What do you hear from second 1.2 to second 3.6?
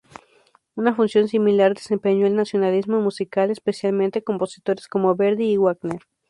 similar desempeñó el nacionalismo musical,